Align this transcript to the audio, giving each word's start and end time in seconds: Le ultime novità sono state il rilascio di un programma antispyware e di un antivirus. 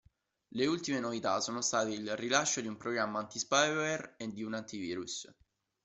Le 0.55 0.65
ultime 0.65 0.99
novità 0.99 1.39
sono 1.41 1.61
state 1.61 1.91
il 1.91 2.15
rilascio 2.15 2.59
di 2.59 2.65
un 2.65 2.75
programma 2.75 3.19
antispyware 3.19 4.15
e 4.17 4.31
di 4.33 4.41
un 4.41 4.55
antivirus. 4.55 5.31